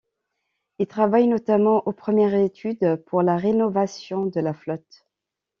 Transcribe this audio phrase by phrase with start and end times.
[0.79, 5.05] Il travaille notamment aux premières études pour la rénovation de la flotte.